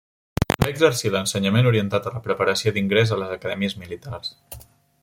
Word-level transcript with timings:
També 0.51 0.69
exercí 0.71 1.11
l'ensenyament 1.15 1.69
orientat 1.73 2.09
a 2.09 2.15
la 2.17 2.23
preparació 2.29 2.75
d'ingrés 2.79 3.15
a 3.17 3.21
les 3.23 3.37
acadèmies 3.39 3.79
militars. 3.85 4.35